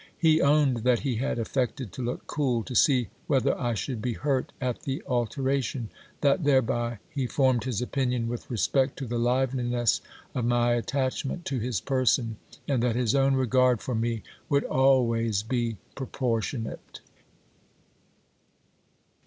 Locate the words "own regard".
13.13-13.79